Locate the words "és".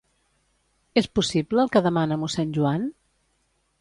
1.01-1.09